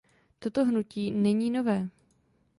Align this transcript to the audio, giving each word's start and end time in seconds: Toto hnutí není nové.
Toto 0.39 0.65
hnutí 0.65 1.11
není 1.11 1.51
nové. 1.51 1.89